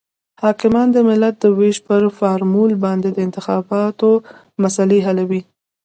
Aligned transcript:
حاکمیان 0.43 0.87
د 0.91 0.97
ملت 1.09 1.35
د 1.39 1.45
وېش 1.57 1.77
پر 1.87 2.01
فارمول 2.19 2.71
باندې 2.85 3.09
د 3.11 3.17
انتخاباتو 3.27 4.09
مسلې 4.63 4.99
حلوي. 5.05 5.41